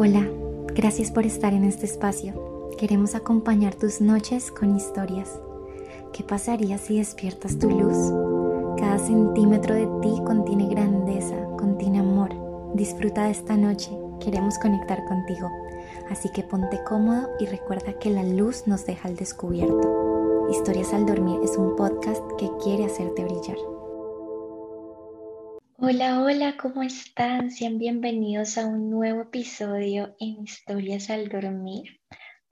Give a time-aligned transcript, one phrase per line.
[0.00, 0.24] Hola,
[0.76, 2.70] gracias por estar en este espacio.
[2.78, 5.40] Queremos acompañar tus noches con historias.
[6.12, 7.96] ¿Qué pasaría si despiertas tu luz?
[8.78, 12.30] Cada centímetro de ti contiene grandeza, contiene amor.
[12.74, 13.90] Disfruta de esta noche,
[14.20, 15.50] queremos conectar contigo.
[16.10, 20.46] Así que ponte cómodo y recuerda que la luz nos deja al descubierto.
[20.48, 23.77] Historias al dormir es un podcast que quiere hacerte brillar.
[25.80, 27.52] Hola, hola, ¿cómo están?
[27.52, 32.00] Sean bienvenidos a un nuevo episodio en Historias al Dormir.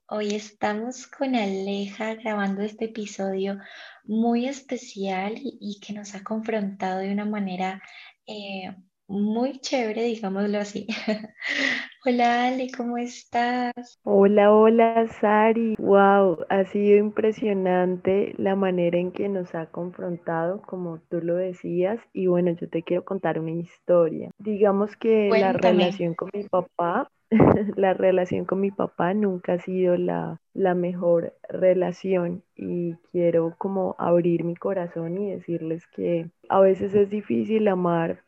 [0.07, 3.59] Hoy estamos con Aleja grabando este episodio
[4.05, 7.81] muy especial y, que nos ha confrontado de una manera
[8.25, 8.73] eh,
[9.07, 10.87] muy chévere, digámoslo así.
[12.05, 13.99] hola Ale, ¿cómo estás?
[14.03, 15.75] Hola, hola Sari.
[15.77, 21.99] Wow, ha sido impresionante la manera en que nos ha confrontado, como tú lo decías.
[22.13, 24.31] Y bueno, yo te quiero contar una historia.
[24.37, 27.09] Digamos que la relación con mi papá
[27.75, 33.95] la relación con mi papá nunca ha sido la, la, mejor relación y quiero como
[33.97, 38.23] abrir mi corazón y decirles que a veces es difícil amar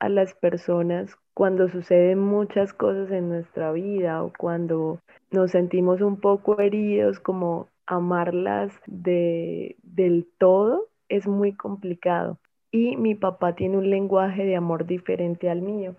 [0.00, 6.20] a las personas cuando suceden muchas cosas en nuestra vida o cuando nos sentimos un
[6.20, 12.38] poco heridos, como amarlas de, del todo es muy complicado.
[12.72, 15.96] Y mi papá tiene un lenguaje de amor diferente al mío.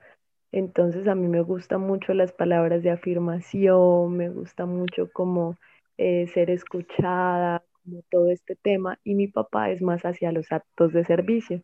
[0.52, 5.56] Entonces a mí me gustan mucho las palabras de afirmación, me gusta mucho como
[5.98, 9.00] eh, ser escuchada, como todo este tema.
[9.04, 11.62] Y mi papá es más hacia los actos de servicio.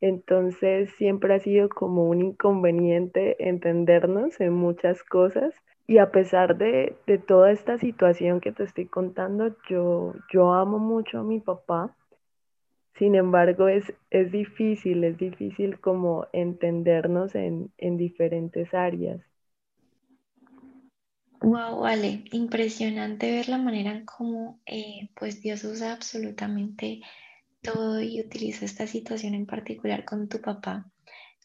[0.00, 5.54] Entonces siempre ha sido como un inconveniente entendernos en muchas cosas.
[5.86, 11.18] Y a pesar de, toda esta situación que te estoy contando, yo, yo amo mucho
[11.18, 11.96] a mi papá.
[12.94, 19.20] Sin embargo, es, es difícil, es difícil como entendernos en, diferentes áreas.
[21.42, 27.00] Wow, vale, impresionante ver la manera en cómo eh, pues Dios usa absolutamente
[27.62, 30.90] todo y utiliza esta situación en particular con tu papá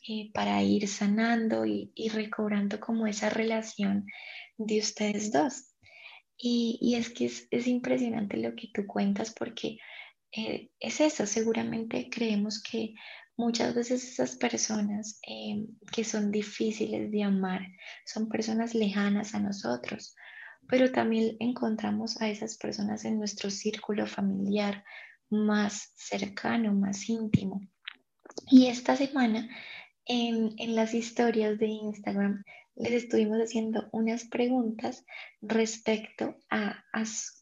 [0.07, 4.05] eh, para ir sanando y, recobrando como esa relación
[4.57, 5.73] de ustedes dos.
[6.37, 9.77] Y, es que es, impresionante lo que tú cuentas porque
[10.31, 12.93] eh, es eso, seguramente creemos que
[13.37, 17.61] muchas veces esas personas eh, que son difíciles de amar
[18.05, 20.15] son personas lejanas a nosotros,
[20.67, 24.83] pero también encontramos a esas personas en nuestro círculo familiar,
[25.29, 27.61] más cercano, más íntimo.
[28.49, 29.49] Y esta semana
[30.05, 32.43] en, las historias de Instagram
[32.75, 35.05] les estuvimos haciendo unas preguntas
[35.41, 36.83] respecto a,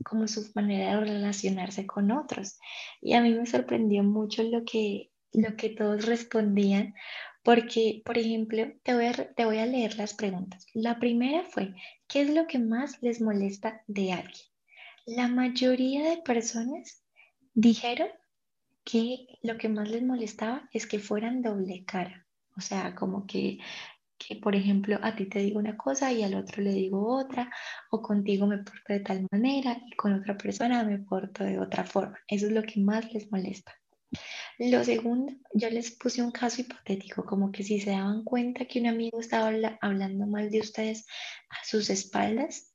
[0.05, 2.59] como su manera de relacionarse con otros.
[3.01, 6.93] Y a mí me sorprendió mucho lo que, lo que todos respondían,
[7.43, 10.65] porque, por ejemplo, te voy, a, te voy a leer las preguntas.
[10.73, 11.73] La primera fue,
[12.07, 14.47] ¿qué es lo que más les molesta de alguien?
[15.05, 17.02] La mayoría de personas
[17.53, 18.09] dijeron
[18.83, 22.27] que lo que más les molestaba es que fueran doble cara.
[22.55, 23.59] O sea, como que,
[24.17, 27.51] que, por ejemplo, a ti te digo una cosa y al otro le digo otra,
[27.91, 31.83] o contigo me porto de tal manera y con otra persona me porto de otra
[31.83, 32.17] forma.
[32.27, 33.73] Eso es lo que más les molesta.
[34.59, 38.79] Lo segundo, yo les puse un caso hipotético, como que si se daban cuenta que
[38.79, 41.07] un amigo estaba hablando mal de ustedes
[41.49, 42.72] a sus espaldas,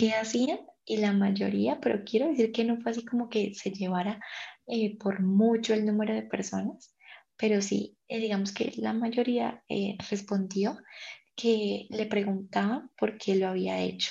[0.00, 0.60] ¿qué hacían?
[0.86, 4.18] y la mayoría, pero quiero decir que no fue así como que se llevara
[4.66, 6.96] eh, por mucho el número de personas,
[7.36, 10.78] pero sí, eh, digamos que la mayoría eh, respondió
[11.36, 14.10] que le preguntaba por qué lo había hecho,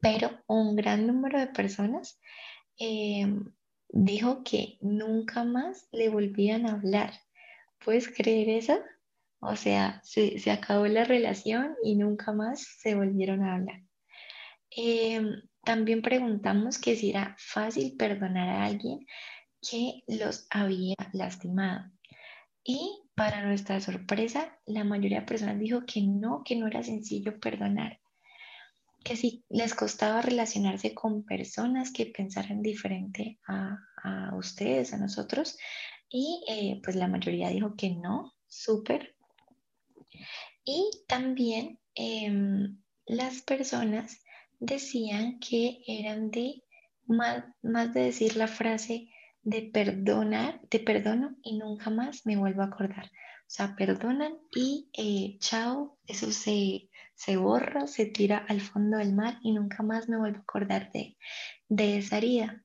[0.00, 2.18] pero un gran número de personas
[3.88, 7.12] dijo que nunca más le volvían a hablar.
[7.84, 8.78] ¿Puedes creer eso?
[9.40, 13.85] O sea, se, se acabó la relación y nunca más se volvieron a hablar.
[14.76, 19.06] Em, también preguntamos que si era fácil perdonar a alguien
[19.68, 21.90] que los había lastimado.
[22.62, 27.40] Y para nuestra sorpresa, la mayoría de personas dijo que no, que no era sencillo
[27.40, 28.00] perdonar,
[29.02, 33.78] que si les costaba relacionarse con personas que pensaran diferente a,
[34.36, 35.56] ustedes, a nosotros.
[36.10, 39.16] Y eh, pues la mayoría dijo que no, súper.
[40.64, 44.20] Y también em, las personas
[44.58, 46.62] decían que eran de
[47.06, 49.08] más, más de decir la frase
[49.42, 53.06] de perdonar, te perdono y nunca más me vuelvo a acordar.
[53.06, 59.14] O sea, perdonan y eh, chao, eso se, se, borra, se tira al fondo del
[59.14, 61.16] mar y nunca más me vuelvo a acordar de,
[61.68, 62.64] de esa herida.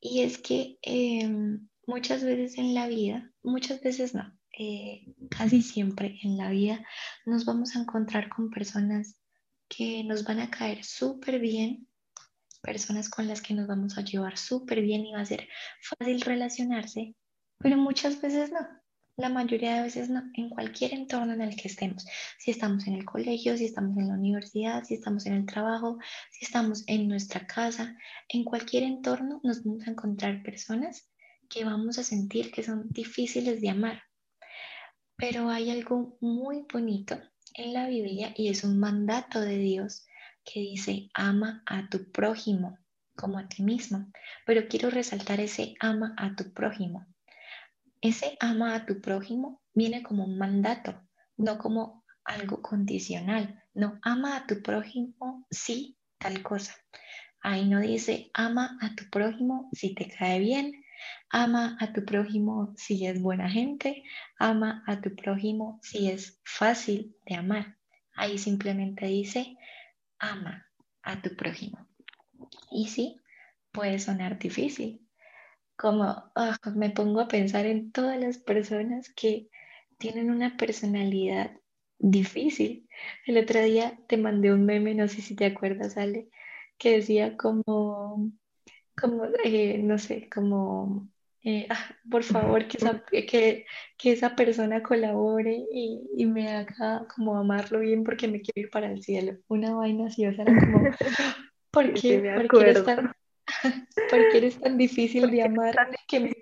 [0.00, 6.18] Y es que em, muchas veces en la vida, muchas veces no, eh, casi siempre
[6.22, 6.84] en la vida
[7.24, 9.16] nos vamos a encontrar con personas
[9.74, 11.88] que nos van a caer súper bien,
[12.60, 15.48] personas con las que nos vamos a llevar súper bien y va a ser
[15.80, 17.14] fácil relacionarse,
[17.58, 18.60] pero muchas veces no.
[19.16, 22.06] La mayoría de veces no, en cualquier entorno en el que estemos.
[22.38, 25.98] Si estamos en el colegio, si estamos en la universidad, si estamos en el trabajo,
[26.30, 27.96] si estamos en nuestra casa,
[28.28, 31.10] en cualquier entorno nos vamos a encontrar personas
[31.48, 34.02] que vamos a sentir que son difíciles de amar.
[35.16, 37.20] Pero hay algo muy bonito
[37.54, 40.06] en la Biblia y es un mandato de Dios
[40.44, 42.78] que dice ama a tu prójimo
[43.16, 44.10] como a ti mismo.
[44.46, 47.06] Pero quiero resaltar ese ama a tu prójimo.
[48.00, 51.00] Ese ama a tu prójimo viene como un mandato,
[51.36, 53.62] no como algo condicional.
[53.74, 56.74] No, ama a tu prójimo sí, tal cosa.
[57.40, 60.81] Ahí no dice ama a tu prójimo si te cae bien,
[61.30, 64.04] ama a tu prójimo si es buena gente,
[64.38, 67.78] ama a tu prójimo si es fácil de amar.
[68.14, 69.56] Ahí simplemente dice
[70.18, 70.66] ama
[71.02, 71.86] a tu prójimo.
[72.70, 73.20] Y sí,
[73.72, 75.06] puede sonar difícil.
[75.76, 79.48] Como ah, me pongo a pensar en todas las personas que
[79.98, 81.52] tienen una personalidad
[81.98, 82.88] difícil.
[83.26, 86.28] El otro día te mandé un meme, no sé si te acuerdas, Ale,
[86.78, 88.32] que decía como,
[88.96, 91.08] como eh, no sé, como
[91.44, 93.66] eh, ah, por favor, que esa, que,
[93.98, 98.70] que esa persona colabore y, y, me haga como amarlo bien porque me quiero ir
[98.70, 99.36] para el cielo.
[99.48, 100.84] Una vaina así, o sea, era como,
[101.72, 102.14] ¿por qué,
[102.60, 103.12] eres, tan,
[104.34, 105.74] eres tan difícil de amar
[106.06, 106.32] que me...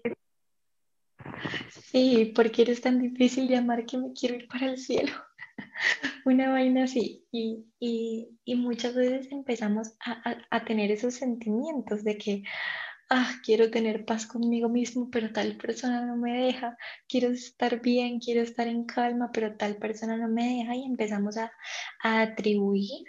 [1.70, 5.12] Sí, porque eres tan difícil de amar que me quiero ir para el cielo.
[6.24, 7.26] Una vaina así.
[7.32, 12.42] Y, y, y muchas veces empezamos a, a, a tener esos sentimientos de que,
[13.10, 16.78] ah, quiero tener paz conmigo mismo, pero tal persona no me deja,
[17.08, 21.36] quiero estar bien, quiero estar en calma, pero tal persona no me deja y empezamos
[21.36, 21.52] a,
[22.02, 23.04] atribuir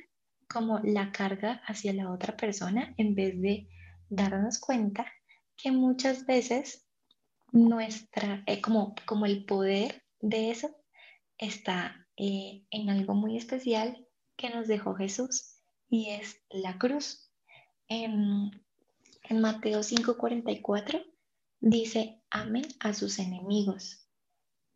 [0.50, 3.68] como la carga hacia la otra persona en vez de
[4.10, 5.06] darnos cuenta
[5.56, 6.86] que muchas veces
[7.54, 10.76] nuestra, eh, como, como el poder de eso
[11.38, 15.58] está eh, en algo muy especial que nos dejó Jesús
[15.90, 17.32] y es la cruz.
[17.88, 18.52] Em,
[19.24, 21.04] en Mateo 5:44
[21.60, 24.08] dice, amen a sus enemigos.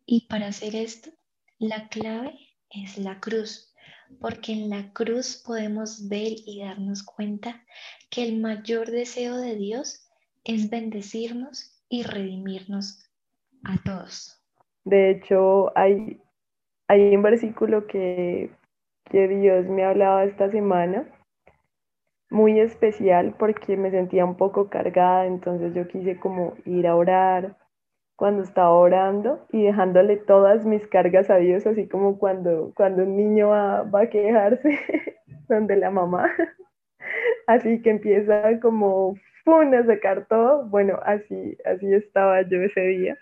[0.04, 1.10] Y para hacer esto,
[1.58, 2.38] la clave
[2.70, 3.74] es la cruz,
[4.20, 7.64] porque en la cruz podemos ver y darnos cuenta
[8.10, 10.06] que el mayor deseo de Dios
[10.44, 13.02] es bendecirnos y redimirnos
[13.64, 14.40] a todos.
[14.84, 16.20] De hecho, hay,
[16.88, 18.50] hay un versículo que,
[19.10, 21.04] que Dios me hablaba esta semana
[22.30, 27.56] muy especial porque me sentía un poco cargada, entonces yo quise como ir a orar
[28.16, 33.16] cuando estaba orando y dejándole todas mis cargas a Dios, así como cuando, cuando un
[33.16, 34.78] niño va, a quejarse
[35.48, 36.28] donde la mamá,
[37.46, 39.14] así que empieza como
[39.46, 43.18] a sacar todo, bueno, así, así estaba yo ese día.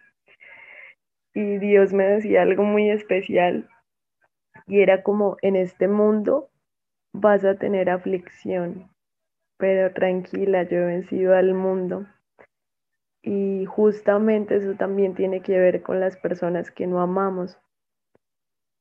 [1.34, 3.68] Y Dios me decía algo muy especial
[4.66, 6.48] y era como en este mundo
[7.12, 8.90] vas a tener aflicción,
[9.58, 12.06] pero tranquila, yo he vencido al mundo.
[13.22, 17.58] Y justamente eso también tiene que ver con las personas que no amamos.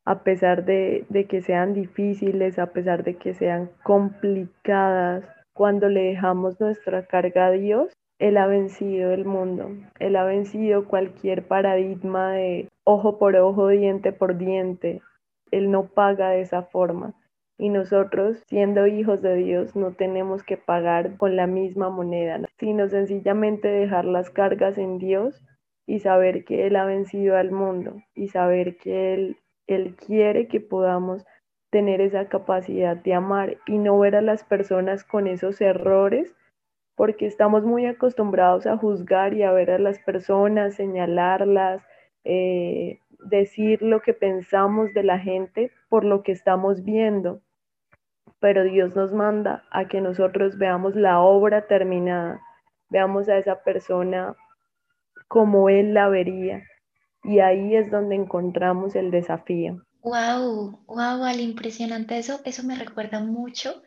[0.05, 6.01] A pesar de, de que sean difíciles, a pesar de que sean complicadas, cuando le
[6.01, 9.71] dejamos nuestra carga a Dios, Él ha vencido el mundo.
[9.99, 15.01] Él ha vencido cualquier paradigma de ojo por ojo, diente por diente.
[15.51, 17.13] Él no paga de esa forma
[17.57, 22.87] y nosotros, siendo hijos de Dios, no tenemos que pagar con la misma moneda, sino
[22.87, 25.43] sencillamente dejar las cargas en Dios
[25.85, 29.37] y saber que Él ha vencido al mundo y saber que Él,
[29.67, 31.25] Él quiere que podamos
[31.71, 36.33] tener esa capacidad de amar y no ver a las personas con esos errores,
[36.95, 41.81] porque estamos muy acostumbrados a juzgar y a ver a las personas, señalarlas,
[42.23, 47.41] eh, decir lo que pensamos de la gente por lo que estamos viendo,
[48.39, 52.41] pero Dios nos manda a que nosotros veamos la obra terminada,
[52.89, 54.35] veamos a esa persona
[55.27, 56.63] como Él la vería.
[57.23, 59.81] Y ahí es donde encontramos el desafío.
[60.01, 63.81] Wow, wow, al impresionante eso, eso me recuerda mucho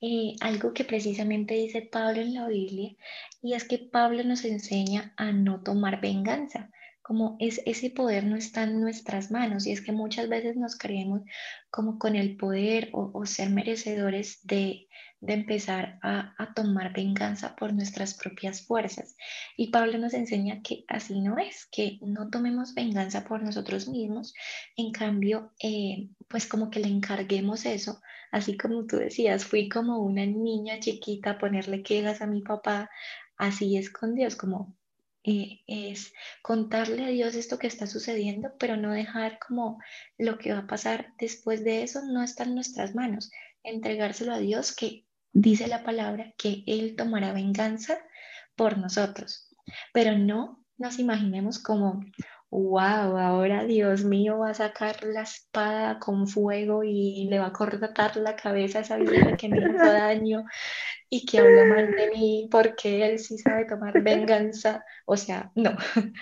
[0.00, 2.94] eh, algo que precisamente dice Pablo en la Biblia,
[3.42, 6.70] y es que Pablo nos enseña a no tomar venganza
[7.06, 10.76] como es, ese poder no está en nuestras manos y es que muchas veces nos
[10.76, 11.22] creemos
[11.70, 14.88] como con el poder o, ser merecedores de,
[15.20, 19.16] de empezar a, a, tomar venganza por nuestras propias fuerzas.
[19.56, 24.34] Y Pablo nos enseña que así no es, que no tomemos venganza por nosotros mismos,
[24.76, 29.98] en cambio, eh, pues como que le encarguemos eso, así como tú decías, fui como
[29.98, 32.90] una niña chiquita a ponerle quejas a mi papá,
[33.36, 34.76] así es con Dios, como
[35.24, 39.80] eh, es contarle a Dios esto que está sucediendo, pero no dejar como
[40.18, 43.32] lo que va a pasar después de eso no está en nuestras manos.
[43.64, 45.05] Entregárselo a Dios que
[45.36, 47.98] dice la palabra que Él tomará venganza
[48.56, 49.48] por nosotros.
[49.92, 52.00] Pero no nos imaginemos como,
[52.50, 57.52] wow, ahora Dios mío va a sacar la espada con fuego y le va a
[57.52, 60.44] cortar la cabeza a esa vieja que me hizo daño
[61.10, 64.84] y que habla mal de mí porque él sí sabe tomar venganza.
[65.04, 65.76] O sea, no.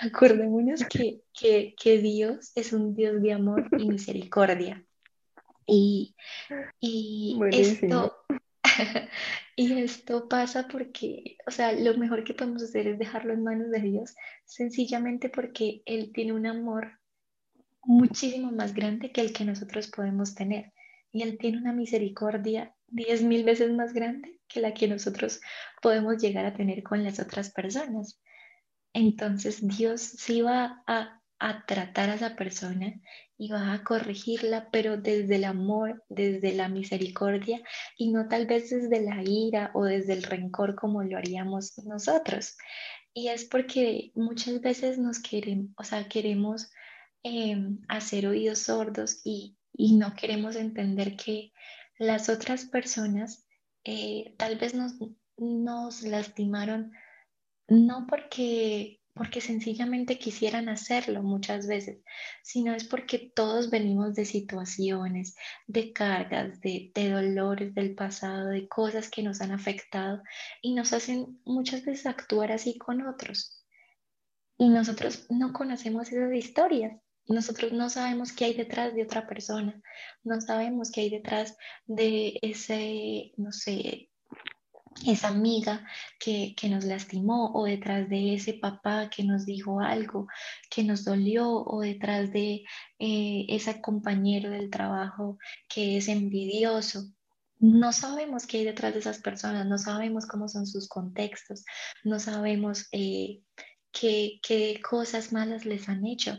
[0.00, 4.82] Acordémonos que, que, que Dios es un Dios de amor y misericordia.
[5.70, 6.16] Y,
[6.80, 8.16] y esto,
[9.56, 13.70] y esto pasa porque, o sea, lo mejor que podemos hacer es dejarlo en manos
[13.70, 16.98] de Dios, sencillamente porque Él tiene un amor
[17.82, 20.72] muchísimo más grande que el que nosotros podemos tener.
[21.12, 25.40] Y Él tiene una misericordia diez mil veces más grande que la que nosotros
[25.82, 28.18] podemos llegar a tener con las otras personas.
[28.94, 32.94] Entonces Dios sí va a, a tratar a esa persona
[33.38, 37.62] y va a corregirla, pero desde el amor, desde la misericordia
[37.96, 42.56] y no tal vez desde la ira o desde el rencor como lo haríamos nosotros.
[43.14, 46.70] Y es porque muchas veces nos queremos, o sea, queremos
[47.22, 51.52] em, hacer oídos sordos y, y no queremos entender que
[51.98, 53.46] las otras personas
[53.84, 54.94] eh, tal vez nos,
[55.36, 56.92] nos lastimaron
[57.68, 61.98] no porque, porque sencillamente quisieran hacerlo muchas veces,
[62.42, 65.34] sino es porque todos venimos de situaciones,
[65.66, 70.22] de cargas, de, dolores del pasado, de cosas que nos han afectado
[70.62, 73.66] y nos hacen muchas veces actuar así con otros.
[74.56, 76.98] Y nosotros no conocemos esas historias.
[77.26, 79.82] Nosotros no sabemos qué hay detrás de otra persona,
[80.24, 81.56] no sabemos qué hay detrás
[81.86, 84.08] de ese, no sé,
[85.06, 85.86] esa amiga
[86.18, 90.26] que, nos lastimó o detrás de ese papá que nos dijo algo
[90.70, 92.64] que nos dolió o detrás de
[92.98, 95.38] eh, ese compañero del trabajo
[95.68, 97.12] que es envidioso.
[97.58, 101.64] No sabemos qué hay detrás de esas personas, no sabemos cómo son sus contextos,
[102.04, 103.42] no sabemos eh,
[103.90, 106.38] qué, qué cosas malas les han hecho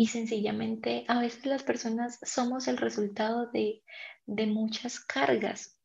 [0.00, 3.82] y sencillamente a veces las personas somos el resultado de,
[4.46, 5.77] muchas cargas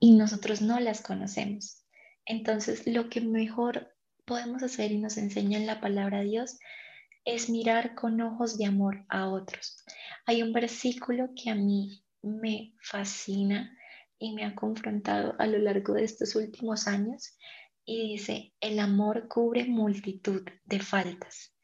[0.00, 1.84] y nosotros no las conocemos.
[2.24, 6.58] Entonces, lo que mejor podemos hacer y nos enseña en la palabra Dios
[7.24, 9.84] es mirar con ojos de amor a otros.
[10.26, 13.74] Hay un versículo que a mí me fascina
[14.18, 17.36] y me ha confrontado a lo largo de estos últimos años
[17.84, 21.54] y dice, el amor cubre multitud de faltas.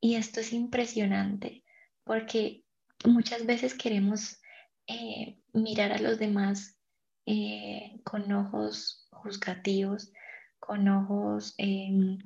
[0.00, 1.64] Y esto es impresionante
[2.04, 2.64] porque
[3.04, 4.40] muchas veces queremos
[4.86, 6.75] eh, mirar a los demás
[7.26, 10.12] eh, con ojos juzgativos,
[10.58, 12.18] con ojos em,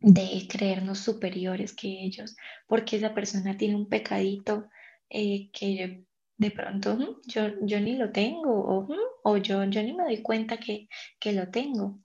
[0.00, 2.36] de creernos superiores que ellos,
[2.66, 4.68] porque esa persona tiene un pecadito
[5.10, 6.04] eh, que
[6.38, 8.88] de pronto yo, yo ni lo tengo o,
[9.24, 10.88] o yo, yo ni me doy cuenta que,
[11.18, 12.00] que lo tengo.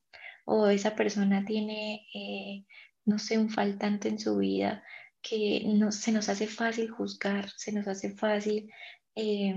[0.45, 2.07] O esa persona tiene,
[3.05, 4.83] no sé, un faltante en su vida
[5.21, 8.71] que no, se nos hace fácil juzgar, se nos hace fácil
[9.15, 9.55] eh,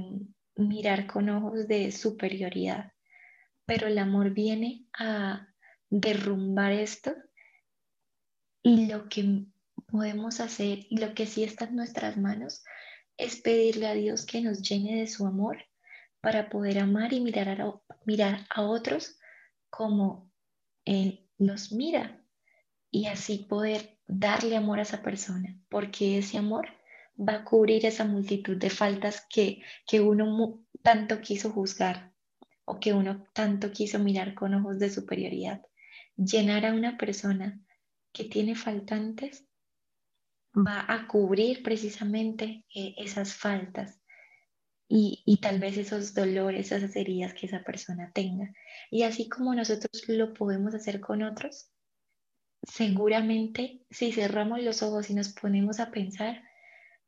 [0.57, 2.93] mirar con ojos de superioridad,
[3.67, 5.49] pero el amor viene a
[5.91, 7.15] derrumbar esto
[8.63, 9.47] y lo que
[9.87, 12.65] podemos hacer y lo que sí está en nuestras manos
[13.17, 15.65] es pedirle a Dios que nos llene de su amor
[16.21, 19.19] para poder amar y mirar a, mirar a otros
[19.71, 20.33] como
[20.85, 22.25] Él los mira
[22.91, 26.69] y así poder darle amor a esa persona, porque ese amor
[27.17, 32.13] va a cubrir esa multitud de faltas que, que uno tanto quiso juzgar
[32.65, 35.63] o que uno tanto quiso mirar con ojos de superioridad.
[36.17, 37.61] Llenar a una persona
[38.13, 39.45] que tiene faltantes
[40.55, 44.01] va a cubrir precisamente eh, esas faltas
[44.89, 48.53] y, y, tal vez esos dolores, esas heridas que esa persona tenga.
[48.91, 51.71] Y así como nosotros lo podemos hacer con otros,
[52.63, 56.43] seguramente si cerramos los ojos y nos ponemos a pensar,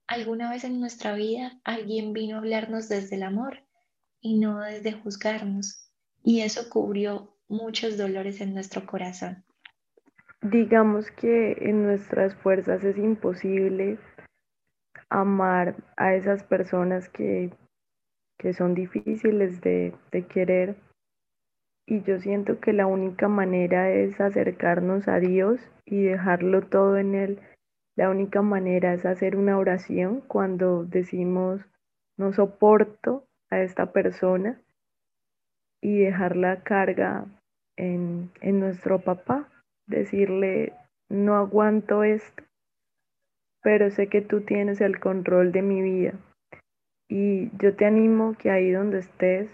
[0.06, 3.62] alguna vez en nuestra vida alguien vino a hablarnos desde el amor
[4.20, 5.90] y no desde juzgarnos.
[6.22, 9.44] Y eso cubrió muchos dolores en nuestro corazón.
[10.42, 13.98] Digamos que en nuestras fuerzas es imposible
[15.08, 17.52] amar a esas personas que
[18.38, 20.76] que son difíciles de, de querer.
[21.86, 27.14] Y yo siento que la única manera es acercarnos a Dios y dejarlo todo en
[27.14, 27.40] Él.
[27.96, 31.62] La única manera es hacer una oración cuando decimos,
[32.18, 34.60] no soporto a esta persona
[35.82, 37.26] y dejar la carga
[37.76, 39.48] en, en nuestro papá,
[39.86, 40.74] decirle,
[41.08, 42.42] no aguanto esto,
[43.62, 46.14] pero sé que tú tienes el control de mi vida.
[47.08, 49.48] Y yo te animo que ahí donde estés,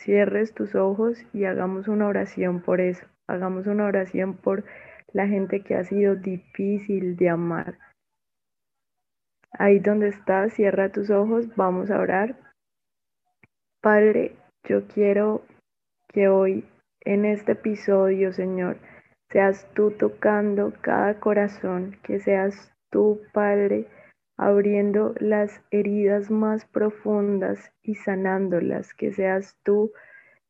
[0.00, 3.06] cierres tus ojos y hagamos una oración por eso.
[3.26, 4.64] Hagamos una oración por
[5.12, 7.78] la gente que ha sido difícil de amar.
[9.52, 12.36] Ahí donde estás, cierra tus ojos, vamos a orar.
[13.80, 15.42] Padre, yo quiero
[16.08, 16.64] que hoy
[17.00, 18.78] en este episodio, Señor,
[19.30, 23.86] seas tú tocando cada corazón, que seas tú, Padre,
[24.36, 29.92] abriendo las heridas más profundas y sanándolas, que seas tú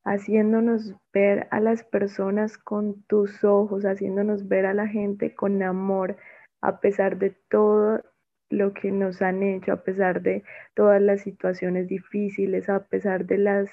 [0.07, 6.17] haciéndonos ver a las personas con tus ojos, haciéndonos ver a la gente con amor,
[6.63, 8.03] a pesar de todo
[8.49, 10.45] lo que nos han hecho, a pesar de
[10.75, 13.69] todas las situaciones difíciles, a pesar de las,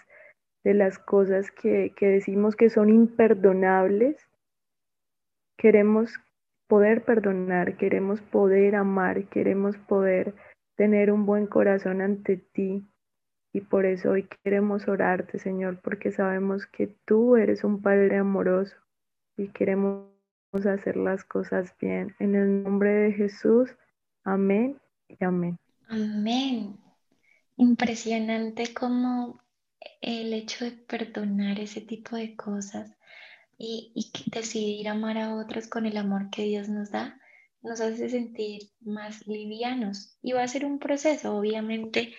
[0.64, 4.18] de las cosas que, que decimos que son imperdonables,
[5.56, 6.20] queremos
[6.68, 10.34] poder perdonar, queremos poder amar, queremos poder
[10.76, 12.88] tener un buen corazón ante ti.
[13.54, 18.76] Y por eso hoy queremos orarte, Señor, porque sabemos que tú eres un Padre amoroso
[19.38, 20.08] y queremos
[20.54, 22.16] hacer las cosas bien.
[22.18, 23.70] En el nombre de Jesús,
[24.24, 25.60] amén y amén.
[25.88, 26.76] Amén.
[27.56, 29.40] Impresionante como
[30.02, 32.92] el hecho de perdonar ese tipo de cosas
[33.58, 33.94] y,
[34.32, 37.20] decidir amar a otros con el amor que Dios nos da
[37.62, 42.14] nos hace sentir más livianos y va a ser un proceso, obviamente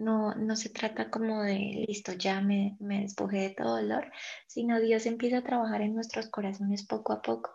[0.00, 4.10] no, no se trata como de, listo, ya me, me despojé de todo dolor,
[4.46, 7.50] sino Dios empieza a trabajar en nuestros corazones poco a poco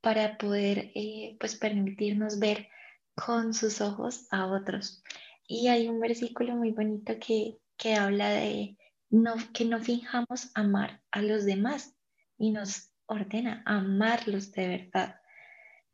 [0.00, 2.68] para poder eh, pues permitirnos ver
[3.14, 5.02] con sus ojos a otros.
[5.46, 8.76] Y hay un versículo muy bonito que, que habla de
[9.10, 11.94] no, que no finjamos amar a los demás,
[12.42, 15.20] y nos ordena amarlos de verdad.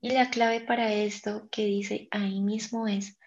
[0.00, 3.18] Y la clave para esto que dice ahí mismo es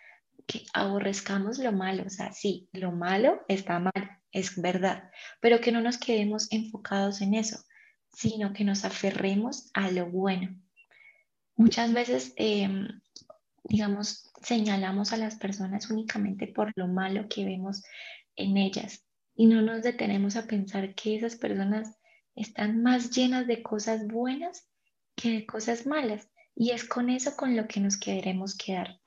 [0.52, 2.04] que aborrezcamos lo malo.
[2.06, 5.10] O sea, sí, lo malo está mal, es verdad,
[5.40, 7.58] pero que no nos quedemos enfocados en eso,
[8.12, 10.54] sino que nos aferremos a lo bueno.
[11.56, 12.86] Muchas veces, em,
[13.64, 17.84] digamos, señalamos a las personas únicamente por lo malo que vemos
[18.36, 21.98] en ellas y no nos detenemos a pensar que esas personas
[22.36, 24.68] están más llenas de cosas buenas
[25.16, 26.28] que de cosas malas.
[26.56, 29.01] Y es con eso con lo que nos queremos quedar.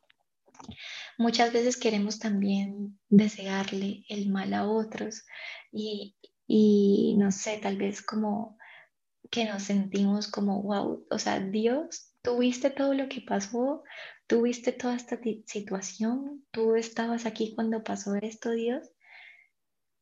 [1.18, 5.24] Muchas veces queremos también desearle el mal a otros
[5.72, 8.59] y, no sé, tal vez como
[9.31, 13.83] que nos sentimos como, wow, o sea, Dios, tú viste todo lo que pasó,
[14.27, 18.90] tú viste toda esta situación, tú estabas aquí cuando pasó esto, Dios,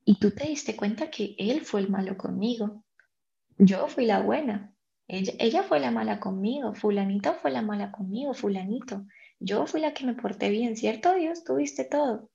[0.04, 2.84] y tú te diste cuenta que Él fue el malo conmigo.
[3.58, 4.74] Yo fui la buena.
[5.06, 6.74] Ella, fue la mala conmigo.
[6.74, 8.34] Fulanita fue la mala conmigo.
[8.34, 9.04] Fulanito.
[9.44, 11.44] Yo fui la que me porté bien, ¿cierto Dios?
[11.44, 12.30] Tuviste todo.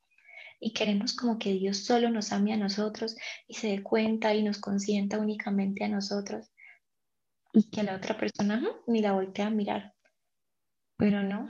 [0.60, 3.16] Y queremos como que Dios solo nos ame a nosotros
[3.48, 6.52] y se dé cuenta y nos consienta únicamente a nosotros.
[7.54, 9.94] Y que la otra persona ni la voltee a mirar.
[10.98, 11.48] Pero no.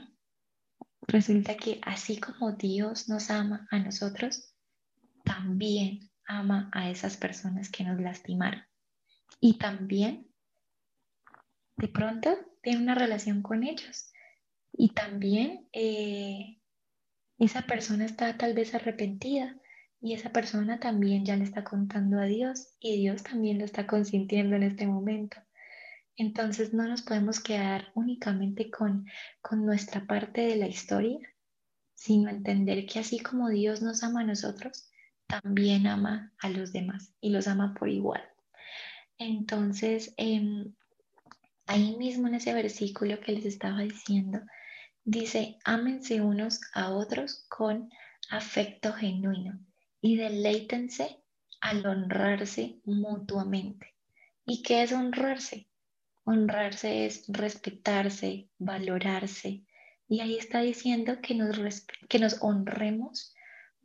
[1.06, 4.54] Resulta que así como Dios nos ama a nosotros,
[5.24, 8.62] también ama a esas personas que nos lastimaron
[9.40, 10.28] y también
[11.76, 14.12] de pronto tiene una relación con ellos.
[14.80, 16.60] Y también eh,
[17.36, 19.56] esa persona está tal vez arrepentida
[20.00, 23.88] y esa persona también ya le está contando a Dios y Dios también lo está
[23.88, 25.36] consintiendo en este momento.
[26.16, 29.04] Entonces no nos podemos quedar únicamente con,
[29.42, 31.18] con nuestra parte de la historia,
[31.94, 34.88] sino entender que así como Dios nos ama a nosotros,
[35.26, 38.22] también ama a los demás y los ama por igual.
[39.18, 40.72] Entonces, em,
[41.66, 44.40] ahí mismo en ese versículo que les estaba diciendo,
[45.08, 47.90] dice, ámense unos a otros con
[48.30, 49.58] afecto genuino
[50.02, 51.22] y deleítense
[51.62, 53.94] al honrarse mutuamente.
[54.44, 55.66] ¿Y qué es honrarse?
[56.24, 59.64] Honrarse es respetarse, valorarse.
[60.10, 63.34] Y ahí está diciendo que nos, que nos honremos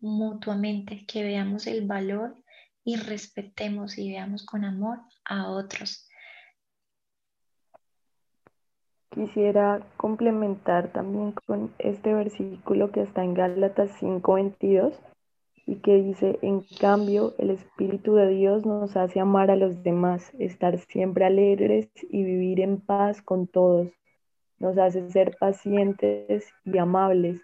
[0.01, 2.35] mutuamente, que veamos el valor
[2.83, 6.09] y respetemos y veamos con amor a otros.
[9.13, 14.99] Quisiera complementar también con este versículo que está en Gálatas 5:22,
[15.65, 20.31] y que dice, en cambio, el Espíritu de Dios nos hace amar a los demás,
[20.39, 23.91] estar siempre alegres y vivir en paz con todos.
[24.59, 27.41] Nos hace ser pacientes y amables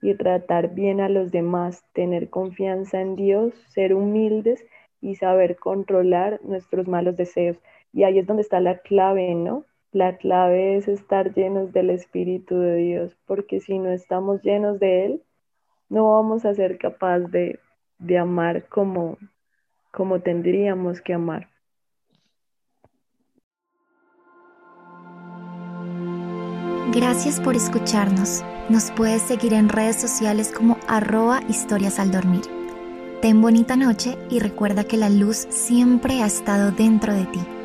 [0.00, 4.64] y tratar bien a los demás, tener confianza en Dios, ser humildes
[5.00, 7.58] y saber controlar nuestros malos deseos.
[7.92, 9.64] Y ahí es donde está la clave, ¿no?
[9.92, 15.04] La clave es estar llenos del Espíritu de Dios, porque si no estamos llenos de
[15.04, 15.22] Él,
[15.88, 17.58] no vamos a ser capaces de,
[17.98, 19.18] de amar como,
[19.90, 21.48] como tendríamos que amar.
[26.92, 28.44] Gracias por escucharnos.
[28.68, 32.42] Nos puedes seguir en redes sociales como arroba historias al dormir.
[33.22, 37.59] Ten bonita noche y recuerda que la luz siempre ha estado dentro de ti.